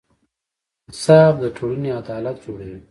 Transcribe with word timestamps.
انصاف 0.87 1.33
د 1.43 1.43
ټولنې 1.57 1.89
عدالت 2.01 2.35
جوړوي. 2.43 2.79